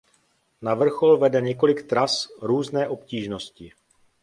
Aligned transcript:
Na 0.61 0.73
vrchol 0.73 1.17
vede 1.17 1.41
několik 1.41 1.83
tras 1.87 2.27
různé 2.41 2.87
obtížnosti. 2.87 3.71